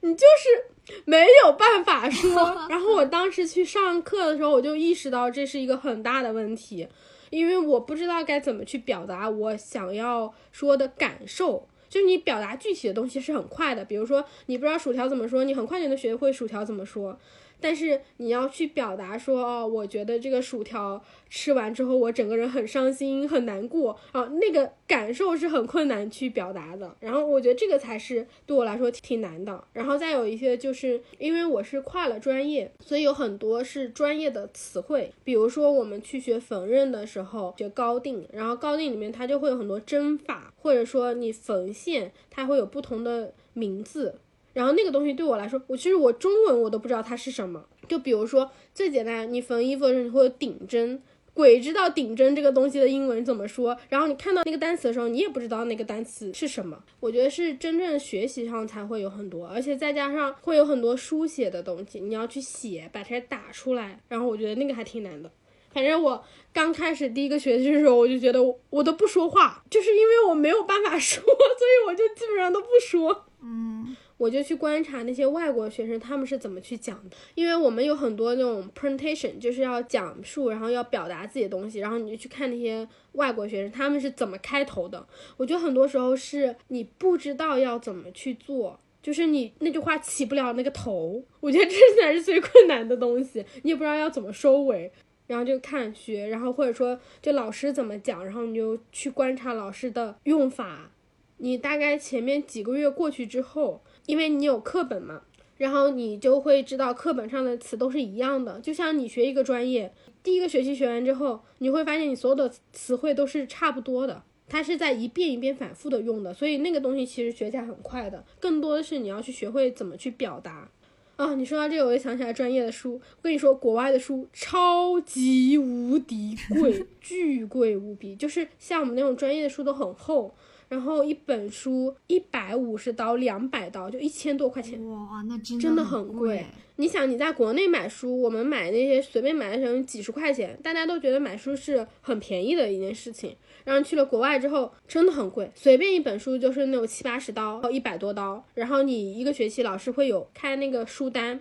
[0.00, 0.74] 你就是
[1.04, 2.32] 没有办法说。
[2.68, 6.88] 然后我当时去上课的时候，我就意识到这是一个很大的问题，
[7.30, 11.68] 因为我不知道该怎么去表达我想要说的感受。
[11.88, 17.18] 就是你表达具体的东西是很快的，比如说你不知道薯条怎么说，你很快就能学会薯条怎么说。
[17.60, 26.94] 但是你要去表达说，哦，我觉得这个薯条吃完之后，我整个人很伤心、很难过啊，那个感受是很困难去表达的。
[27.00, 29.64] 然后我觉得这个才是对我来说挺难的。
[29.72, 35.12] 然后再有一些，就是因为我是跨了专业，所以有很多是专业的词汇。
[35.24, 44.20] 比如说我们去学缝纫的时候，学高定，然后高定里面它就会有很多针法，或者说你缝线，它会有不同的名字。
[44.58, 47.64] 然后那个东西对我来说，我其实我中文我都不知道它是什么。
[47.86, 51.00] 就比如说最简单，你缝衣服的时候你会有顶针，
[51.32, 53.78] 鬼知道顶针这个东西的英文怎么说。
[53.88, 56.82] 然后你看到那个单词的时候，你也不知道那个单词是什么。
[56.98, 64.00] 我觉得是真正学习上才会有很多，而且再加上会有很多书写的东西，你要去写，把它打出来。
[64.08, 65.30] 然后我觉得那个还挺难的。
[65.70, 73.26] 反正我刚开始第一个学期的时候，我就觉得我都不说话，就是因为我没有办法说， 所以我就基本上都不说。
[73.40, 73.96] 嗯。
[74.18, 85.06] 我就去观察那些外国学生他们是怎么去讲的，因为我们有很多那种 presentation，就是要讲述，然后要表达自己的东西，然后你就去看那些外国学生他们是怎么开头的。
[85.36, 94.90] 我觉得很多时候是你不知道要怎么去做，就是你那句话起不了那个头，我觉得这才是最困难的东西，你也不知道要怎么收尾，
[95.28, 100.90] 然后就看学，然后或者说就老师怎么讲，然后你就去观察老师的用法，
[101.36, 103.80] 你大概前面几个月过去之后。
[104.08, 105.20] 因为你有课本嘛，
[105.58, 108.58] 然后你就会知道课本上的词都是一样的。
[108.60, 109.92] 就像你学一个专业，
[110.22, 118.24] 第一个学期学完之后，你会发现你所有的词汇都是差不多的，它是在一遍一遍反复的用的，所以那个东西其实学起来很快的。
[118.40, 120.70] 更多的是你要去学会怎么去表达
[121.16, 121.34] 啊。
[121.34, 122.94] 你说到这个，我就想起来专业的书。
[122.94, 130.34] 我跟你说，国外的书超级无敌贵， 巨贵无比，就是像我们那种专业的书都很厚。
[130.68, 134.78] 然后一本书一百五十刀，两百刀，就一千多块钱。
[134.88, 136.44] 哇，那真的真的很贵。
[136.76, 143.34] 你想，你在国内买书，我们买那些随便买的时候几十块钱，大家都觉得买书是很便宜的一件事情。
[143.64, 148.44] 然后去了国外之后，真的很贵，随便一本书就是那种七八十刀，一百多刀。
[148.54, 151.40] 然后你一个学期老师会有开那个书单。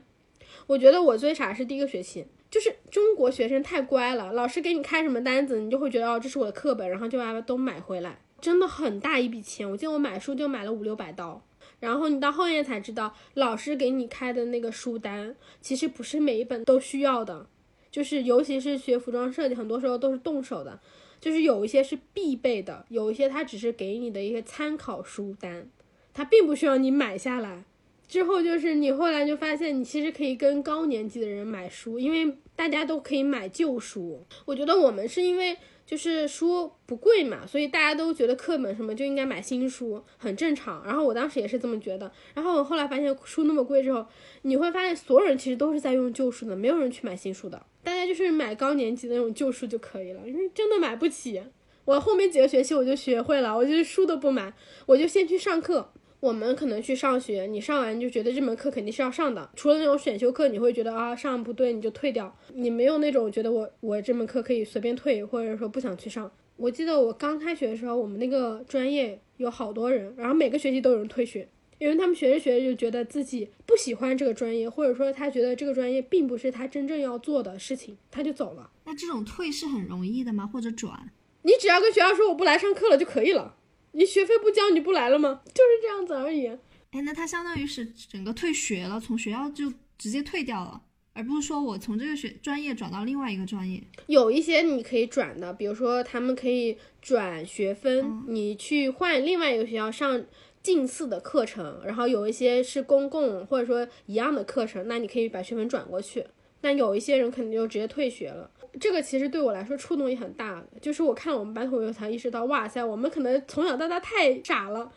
[0.66, 8.20] 我觉得我最傻是第一个学期，就是中国学生太乖了，老师给你开什么单子，你就会觉得哦，这是我的课本，然后就把它都买回来。
[8.40, 11.42] 真的很大一笔钱，我记得我买书就买了五六百刀，
[11.80, 17.48] 然后你到后面才知道，老师给你开的那个书单，其实不是每一本都需要的，
[17.92, 20.80] 就是尤其是学服装设计，很多时候都是动手的，
[21.20, 25.68] 就是有一些是必备的，有一些它只是给你的一个参考书单，
[26.14, 27.64] 它并不需要你买下来。
[28.08, 34.24] 之后就是你后来就发现，你其实可以跟高年级的人买书，因为大家都可以买旧书。
[34.46, 35.58] 我觉得我们是因为。
[35.88, 40.84] 就是书不贵嘛，所以大家都觉得课本什么就应该买新书，很正常。
[40.86, 42.12] 然后我当时也是这么觉得。
[42.34, 44.06] 然后我后来发现书那么贵之后，
[44.42, 47.66] 你会发现所有人其实都是在用旧书的，没有人去买新书的。
[47.84, 51.42] 大家就是买高年级的那种旧书就可以了，因为真的买不起。
[51.86, 54.54] 我后面几个学期我就学会了，我就是书都不买，
[54.88, 55.94] 我就先去上课。
[56.20, 59.50] 我们可能去上学，你上完就觉得这门课肯定是要上的。
[59.56, 66.32] 除了那种选修课，你会觉得啊上不对你就退掉，你没有那种觉得我我这门课可以随便退，或者说不想去上。
[66.56, 78.72] 我记得我刚开学的时候，我们那个专业有好多人，然后每个学期都有人退学，因为他们学着学着就觉得自己不喜欢这个专业，或者说他觉得这个专业并不是他真正要做的事情，他就走了。
[78.86, 80.50] 那这种退是很容易的吗？
[80.52, 81.12] 或者转？
[81.44, 83.56] 你只要跟学校说我不来上课了就可以了。
[83.92, 85.42] 你学费不交，你不来了吗？
[85.46, 86.48] 就是这样子而已。
[86.92, 90.82] 哎，那他相当于是整个退学了，从学校就直接退掉了，
[91.14, 93.84] 而不是说我从这个学专业转到另外一个专业。
[94.06, 100.24] 有一些你可以转的，比如说他们可以转学分，你去换另外一个学校上
[100.64, 106.26] 近似的课程，然后有一些是公共或者说一样的课程，那你可以把学分转过去。
[106.62, 108.50] 那有一些人肯定就直接退学了。
[108.80, 114.92] 这个其实对我来说触动也很大，就是我看了我们班同学才意识到，哇塞，我们可能从小到大太傻了，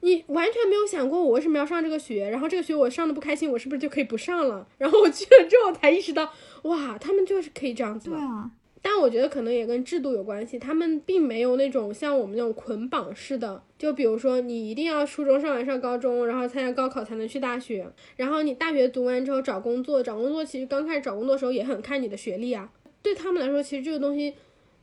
[0.00, 4.66] 你完全没有想过我为什么要上这个学，然后这个学我上的不开心，我是不是就可以不上了？
[4.78, 8.10] 然后我去了之后才意识到，哇，他们就是可以这样子。
[8.10, 8.50] 对啊，
[8.82, 22.70] 但我觉得可能也跟制度有关系，他们并没有那种像我们那种捆绑式的，就比如说你一定要初中上完上高中，然后参加高考才能去大学，然后你大学读完之后找工作，找工作其实刚开始找工作的时候也很看你的学历啊，
[23.04, 24.34] 对他们来说其实这个东西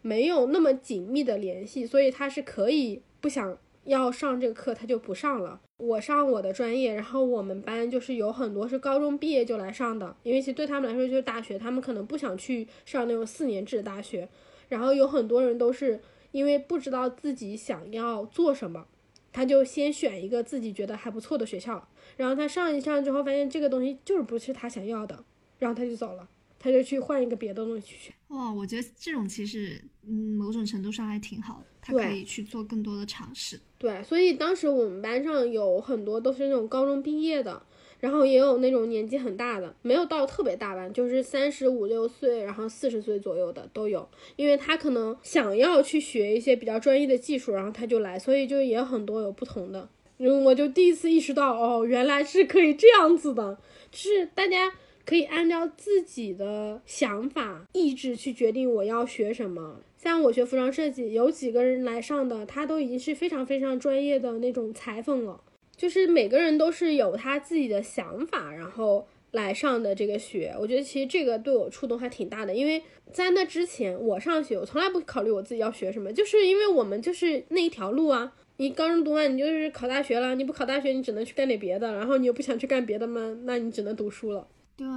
[0.02, 3.58] 没有那么紧密的联系，所以他是可以不想。
[3.86, 5.60] 要上这个课，他就不上了。
[5.78, 14.30] 我上我的专业，然后我们班就是有很多是高中毕业就来上的，因为其实对他们来说就是大学，他们可能不想去上那种四年制的大学。
[14.70, 16.00] 然后有很多人都是
[16.32, 18.86] 因为不知道自己想要做什么，
[19.34, 25.24] 他就先选一个自己觉得还不错的学校，然后他上一上之后发现这个东西就是不是他想要的，
[25.58, 26.30] 然后他就走了。
[26.64, 28.14] 他就去换一个别的东西去学。
[28.28, 33.60] 哇，我觉得这种其实，嗯，某种程度上还挺好的，他可以去做更多的尝试。
[33.80, 37.64] 对，所以当时我们班上有很多都是那种高中毕业的，
[38.00, 44.08] 然后也有那种年纪很大的，没有到特别大吧，就是三十五六岁，然后四十岁左右的都有。
[44.36, 49.90] 因为他可能想要去学一些比较专业的技术，然后他就来，所以就也很多有不同的。
[50.20, 53.58] 嗯，我就第一次意识到，哦，原来是可以这样子的，
[53.90, 54.72] 就是大家。
[55.06, 59.82] 可以按照自己的想法、意志去决定我要学什么。
[59.98, 65.42] 像我学服装设计，有几个人来上的，他都已经是非常非常专业的那种裁缝了。
[65.76, 70.56] 就是每个人都是有他自己的想法，然后来上的这个学。
[70.60, 72.82] 我觉得其实这个对我触动还挺大的，因为
[73.12, 78.34] 在那之前我上学，我从来不考虑我自己要学什么，就是因为我们就是那一条路啊。
[78.58, 80.36] 你高中读完，你就是考大学了。
[80.36, 81.94] 你不考大学，你只能去干点别的。
[81.94, 84.48] 然后你又不想去干别的嘛，那你只能读书了。
[84.82, 84.88] 对，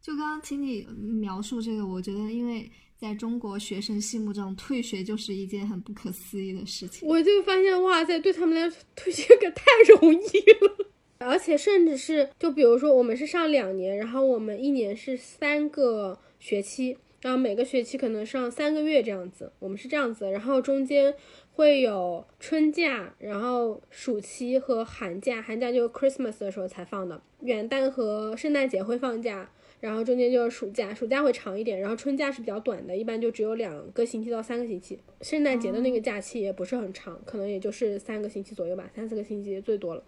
[0.00, 7.08] 就刚刚听你描述这个，我觉得，因为在中国学生心目中，退学就是一件很不可思议的事情。
[7.08, 10.86] 我就发现，哇塞，对他们来说，退学可太容易了。
[11.18, 21.12] 而且，甚至是，就比如说，我们是上两年，然后我们一年是三个学期，然后每个学期可能上三个月这样子，我们是这样子，然后中间。
[21.58, 29.50] 会有春假，然后暑期和寒假，寒假就 Christmas 的时候才放的，元旦和圣诞节会放假，
[29.80, 40.04] 然后中间就是暑假，暑假会长一点，然后春假是比较短的，一般就只有两个星期到三个星期，圣诞节的那个假期也不是很长，可能也就是三个星期左右吧，三四个星期最多了，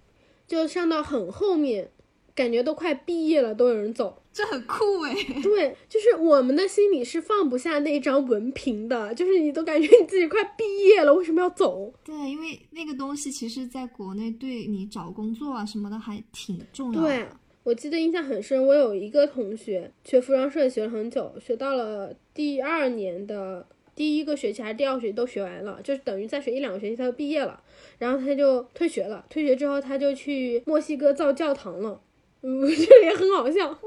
[0.47, 1.91] 就上到很后面。
[2.33, 5.15] 感觉都快毕业了，都有人走，这很酷哎。
[5.43, 11.93] 对，就是我们的心里是放不下那一张文凭的，就是你都感觉你自己快毕业了，为什么要走？
[12.05, 17.07] 对，因为那个东西其实在国内对你找工作啊什么的还挺重要的。
[17.07, 17.27] 对，
[17.65, 23.67] 我记得印象很深，我有一个同学学服装设计学了很久，学到了第二年的
[23.97, 27.61] 第一个学期还是第二个学期都学完了，就是等于再学一两个学期他就毕业了，
[27.99, 29.27] 然后他就退学了。
[29.29, 32.01] 退学之后他就去墨西哥造教堂了。
[32.43, 33.79] 嗯， 这个也很好笑，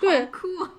[0.00, 0.28] 对，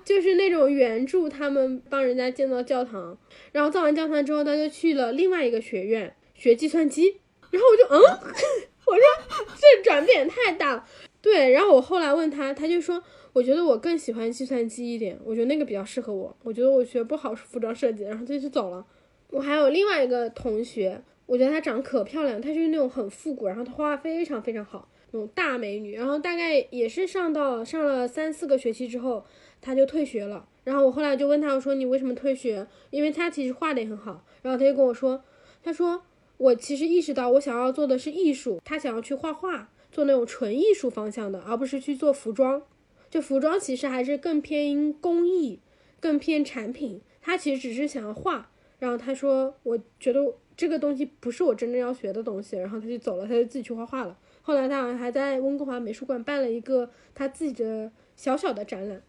[0.04, 3.16] 就是那种援助他们帮人家建造教堂，
[3.52, 7.96] 然后造完教堂之后，他就去了另外一个学院学计算机，然后我就嗯，
[8.86, 9.02] 我说
[9.56, 10.84] 这转变太大了，
[11.22, 13.02] 对，然后我后来问他，他就说，
[13.32, 18.84] 我觉得我更喜欢计算机一点，我觉得那个比较适合我，我觉得我学不好服装设计，然后他就走了。
[19.30, 24.88] 我还有另外一个同学，我觉得她长得可漂亮，她就是那种很复古，然后她画画非常非常好。
[25.12, 29.24] 那种大美女，然后大概也是上到上了三四个学期之后，
[29.60, 30.48] 她就退学了。
[30.64, 32.66] 然后我后来就问她，我说你为什么退学？
[32.90, 34.24] 因为她其实画的也很好。
[34.42, 35.22] 然后她就跟我说，
[35.62, 36.02] 她说
[36.38, 42.62] 我其实意识到我想要做的是艺术，她想要去画画，做那种纯艺术方向的，而不是去做服装。
[43.08, 45.60] 就服装其实还是更偏工艺，
[46.00, 47.00] 更偏产品。
[47.22, 48.50] 她其实只是想要画。
[48.80, 52.56] 然后她说，我觉得这个东西不是我真正要学的东西。
[52.56, 54.18] 然后她就走了，她就自己去画画了。
[54.46, 59.02] 后来他好像还在温哥华美术馆办了一个他自己的小小的展览。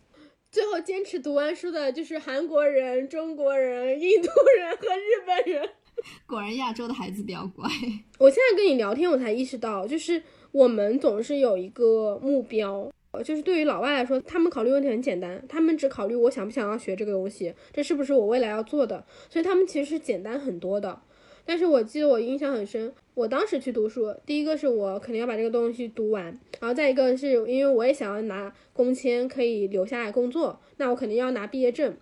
[0.49, 5.69] 最后坚持读完书的就是韩国人、中国人、印度人和日本人。
[6.25, 7.69] 果然亚洲的孩子比较乖。
[8.17, 12.91] 我现在跟你聊天，我才意识到，就是我们总是有一个目标，
[13.23, 20.99] 就是对于老外来说，他们考虑问题很简单，他们只考虑我想不想要学这个东西，这是不是我未来要做的，所以他们其实是简单很多的。
[21.47, 26.25] 但是我记得我印象很深，我当时去读书，第一个是我肯定要把这个东西读完，
[26.59, 31.95] 然后再一个是因为我也想要拿工签可以留下来工作，那我肯定要拿毕业证。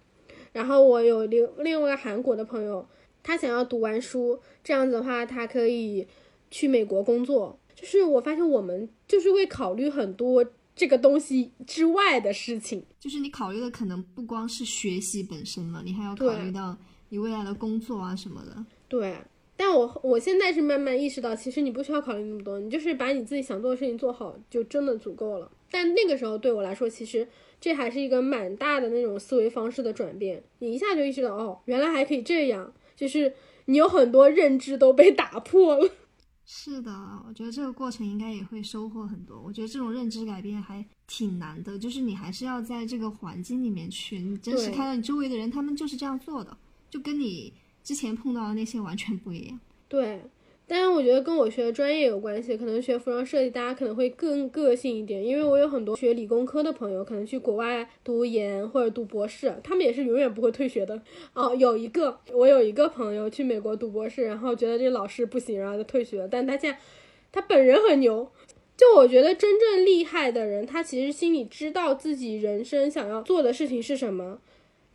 [0.52, 2.88] 然后我有另另外一个韩国的朋友，
[3.22, 6.08] 他想要读完书，这样子的话他可以
[6.50, 7.60] 去美国工作。
[7.76, 10.44] 就是我发现我们就是会考虑很多
[10.76, 16.76] 这个东西之外的事情，就是你考虑的可能不光是学习本身了，你还要考虑到
[17.10, 18.66] 你未来的工作啊什么的。
[18.88, 19.14] 对。
[19.58, 25.52] 但我我现在是慢慢意识到，其实你不需要考虑那么多，你就是把你自己想做的事情做好，就真的足够了。
[25.72, 27.28] 但那个时候对我来说，其实
[27.60, 30.44] 这还是一个蛮大的那种思维方式的转变。
[30.60, 33.34] 你一下就意识到，哦，原来还可以这样，就是
[33.66, 35.90] 你有很多认知都被打破了。
[36.48, 36.92] 是的，
[37.28, 39.42] 我觉得这个过程应该也会收获很多。
[39.42, 46.56] 我觉得这种认知改变还挺难的，就是你还是要在这个环境里面去，你真实看到你周围的人，他们就是这样做的，
[46.92, 47.52] 就跟你
[47.86, 49.58] 之前碰到的那些完全不一样。
[49.88, 50.20] 对。
[50.68, 55.24] 但是我觉得跟我学的专业有关系，可能学服装设计，大家可能会更个性一点。
[55.24, 61.00] 因为我有很多学理工科的朋友，可能去国外读研或者读博士，他们也是永远不会退学的。
[61.34, 66.28] 哦，有一个，我有一个朋友去美国读博士，然后觉得这老师不行，然后就退学了。
[66.28, 66.80] 但他现在，
[67.32, 68.28] 他本人很牛。
[68.76, 74.40] 就我觉得真正厉害的人，他其实心里知道自己人生想要做的事情是什么，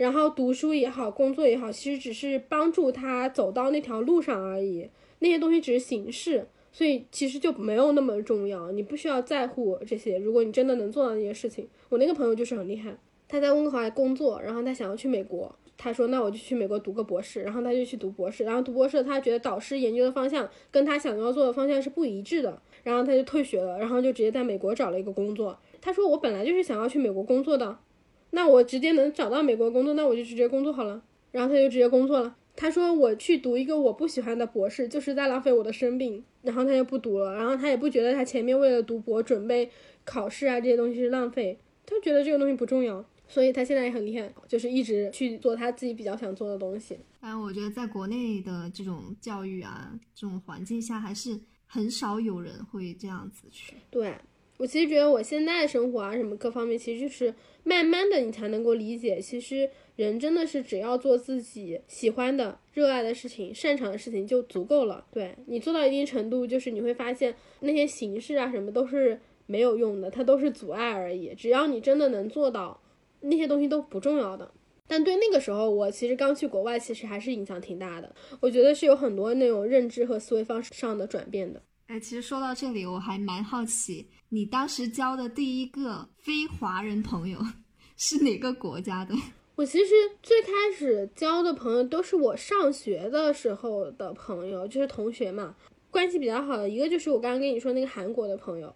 [0.00, 4.88] 然后读书也好，工作也好，其实只是帮助他走到那条路上而已。
[5.18, 8.72] 那些东西只是形式，所以其实就没有那么重要。
[8.72, 10.16] 你不需要在乎这些。
[10.16, 12.96] 如果你真的能做到那些事情，我那个朋友就是很厉害。
[13.28, 15.54] 他在温哥华工作，然后他想要去美国。
[15.76, 18.44] 他说：“那我就去美国读个博士。”然后他就去读博士。
[18.44, 22.62] 然后读博士，他觉得导师研究的方向跟他想要做的方向是不一致的。
[22.82, 25.58] 然后他就退学了，然后就直接在美国找了一个工作。
[25.82, 27.78] 他说：“我本来就是想要去美国工作的，
[28.30, 31.02] 那我直接能找到美国工作，那我就直接工作好了。”
[31.32, 32.36] 然后他就直接工作了。
[32.56, 37.34] 他说：“我去读一个我不喜欢的博士，就是在浪费我的生命。”然后他就不读了。
[37.34, 39.70] 然后他也不觉得他前面为了读博准备
[40.04, 43.04] 考试啊这些东西是浪费，他觉得这个东西不重要。
[43.28, 46.98] 所以他现在也很厉害，就是一直去做他自己比较想做的东西。
[47.20, 53.76] 但我觉得在国内的这种教育啊，这种环境下，还是很少有人会这样子去。
[53.88, 54.12] 对
[54.60, 57.34] 我其实觉得我现在生活啊，什么各方面，其实就是
[57.64, 59.70] 慢慢的你才能够理解，其实。
[59.96, 65.04] 人真的是只要做自己喜欢的、热爱的事情、擅长的事情就足够了。
[65.12, 71.34] 对你做到一定程度，就是你会发现那些形式啊什么都是没有用的，它都是阻碍而已。
[71.34, 72.80] 只要你真的能做到，
[73.20, 74.50] 那些东西都不重要的。
[74.86, 78.10] 但对那个时候，我其实刚去国外，其实还是影响挺大的。
[78.40, 81.60] 我觉得是有很多那种认知和思维方式上的转变的。
[81.90, 87.40] 哎，其实说到这里，我还蛮好奇，你当时交的第一个非华人朋友
[87.96, 89.12] 是哪个国家的？
[89.56, 95.56] 我其实最开始交的朋友都是我上学的时候的朋友，就是同学嘛，
[95.90, 98.72] 关系比较好的一个就是我刚刚跟你说那个韩国的朋友，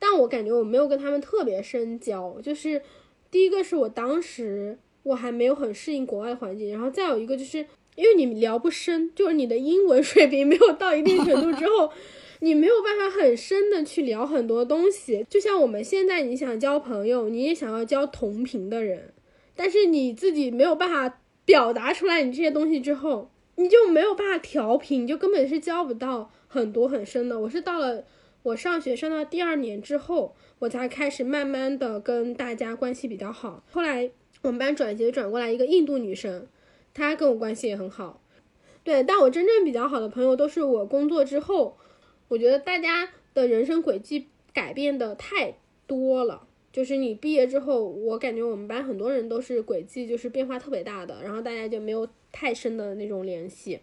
[0.00, 2.40] 但我感觉我没有跟他们特别深交。
[2.40, 2.82] 就是
[3.30, 7.58] 第一个是我当时我还没有很适应国外环境，然后再有一个就是
[7.94, 11.92] 因为你聊不深，就是你的英文水平没有到一定程度之后，
[12.40, 15.26] 你没有办法很深的去聊很多东西。
[15.28, 19.12] 就像我们现在你想交朋友，你也想要交同频的人。
[19.56, 27.40] 但是你自己没有办法表达出来，你这些东西之后，你就没有办法调频，你就根本是交不到很多很深的。
[27.40, 28.04] 我是到了
[28.44, 33.64] 我上学上到第二年之后，我才开始慢慢的跟大家关系比较好。
[33.70, 34.10] 后来
[34.42, 36.46] 我们班转学转过来一个印度女生，
[36.94, 38.22] 她跟我关系也很好。
[38.84, 41.76] 对，但我真正比较好的朋友都是我工作之后，
[42.28, 45.56] 我觉得大家的人生轨迹改变的太
[45.86, 46.46] 多了。
[46.70, 53.80] 就是你毕业之后，我感觉我们班很多人都是轨迹就是变化特别大的，然后大家就没有太深的那种联系。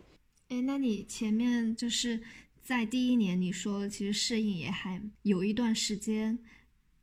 [0.49, 2.21] 哎，那你前面就是
[2.61, 6.37] 在第一年，你说其实适应也还有一段时间，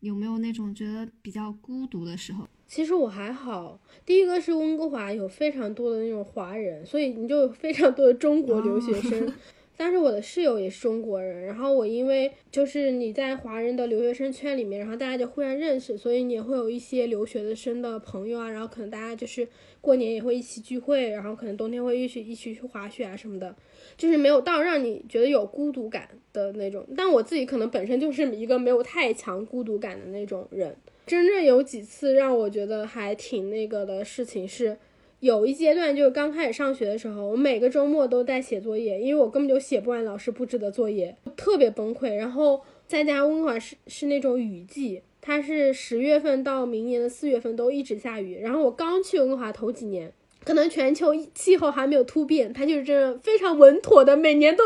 [0.01, 2.49] 有没有那种觉得比较孤独的时候？
[2.69, 9.31] 其实我还好，第一个是温哥华有非常多的那种华人，所以你就非常多的中国留学生。
[9.85, 19.49] 但是我的室友也是中国人，然后我因为就是你在华人的留学生圈里面，然后大家就互相认识，所以你也会有一些留学的生的朋友啊，然后可能大家就是
[19.81, 23.57] 过年也会一起聚会，然后可能冬天会一起一起去滑雪啊什么的，
[23.97, 26.87] 就是没有到让你觉得有孤独感的那种。
[26.97, 30.77] 但我自己可能本身就是一个没有太强孤独感的那种人。
[31.07, 34.79] 真正有几次让我觉得还挺那个的事情是。
[35.23, 42.13] 有一阶段就是刚开始上学的时候，我每个周末都在写作业，因为我根本就写不完老师布置的作业，特别崩溃。
[42.13, 48.41] 然后再加上温哥华是是那种雨季，它是十月份到明年的四月份都一直下雨。
[48.41, 50.13] 然后我刚去温哥华头几年。
[50.45, 54.63] 可能全球气候还没有突变，它就是这样非常稳妥的，每年都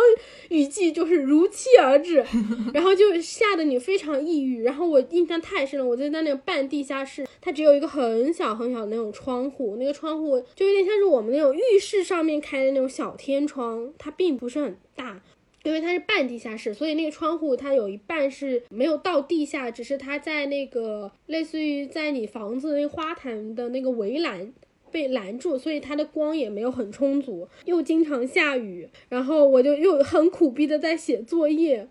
[0.48, 2.24] 雨季就是如期而至，
[2.74, 4.62] 然后就吓得你非常抑郁。
[4.62, 15.22] 然后我印象太深了，我就在那那个半地下室，它只有一个很小很小的那种窗户，那个窗户就有点像是我们那种浴室上面开的那种小天窗，它并不是很大，
[15.62, 24.52] 因为它是半地下室，所以那个窗户它有一半是没有到地下，只是它在那个类似于在你房子那花坛的那个围栏。
[24.90, 31.86] 被拦住，所以它的光也没有很充足，又经常下雨，然后我就又很苦逼的在写作业，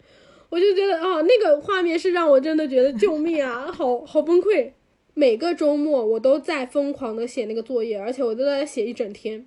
[0.49, 4.71] 我就觉得啊，那个画面是让我真的觉得救命啊，好好崩溃。
[5.17, 9.45] 每个周末我都在疯狂的写那个作业，而且我都在写一整天。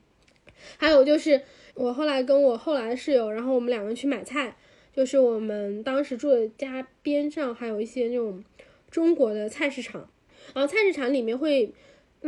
[0.78, 1.42] 还有就是
[1.74, 4.56] 我后来跟我后来室友，然后我们两个去买菜，
[4.94, 8.42] 就是我们当时住的家边上还有一些那种
[8.90, 10.08] 中国的菜市场，
[10.54, 11.72] 然后菜市场里面会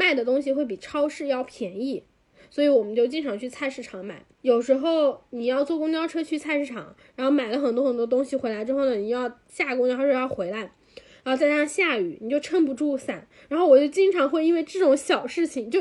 [0.01, 2.03] 卖的东西会比超市要便宜，
[2.51, 4.25] 所以我们就经常去菜市场买。
[4.41, 10.73] 有时候你要坐公交车去菜市场，然后买了很多很多东西回来之后呢，你要下公交车要回来。
[11.25, 13.27] 然后再加上下雨，你就撑不住伞。
[13.49, 15.81] 然后我就经常会因为这种小事情，就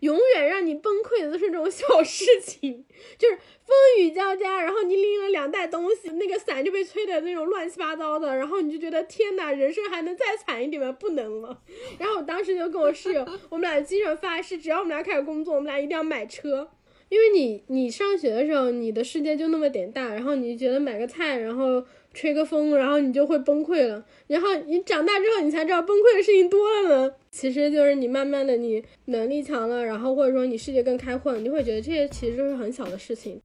[0.00, 2.84] 永远让你崩溃的都是这种小事情，
[3.18, 10.90] 就是风雨交加，然后你拎了两袋东西，那个伞就被吹的那种乱七八糟的，然后你就觉得天哪，人生还能再惨一点吗？
[10.92, 11.62] 不能了。
[11.98, 16.70] 然后我当时就跟我室友，我们俩经常发誓，只要我们俩开始工作，我们俩一定要买车。
[17.10, 21.84] 因为你你上学的时候，你的世界就那么点大，然后你觉得买个菜，然后。
[22.14, 24.02] 吹个风，然后你就会崩溃了。
[24.28, 27.14] 然后你长大之后，你才知道崩溃的事情多了呢。
[27.30, 33.40] 其实就是你慢慢的，你能力强了，然后或者说你世界更开阔，你会觉得这些其实就是很小的事情。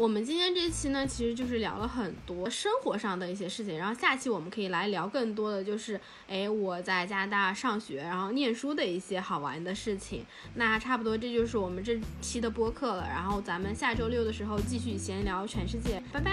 [0.00, 10.24] 我们今天这期呢，其实就是聊了很多生活上的一些事情，然后下期我们可以来聊更多的就是，哎，我在加拿大上学，然后念书的一些好玩的事情。
[10.54, 16.32] 那差不多这就是我们这期的播客了，然后咱们下周六的时候继续闲聊全世界，拜拜。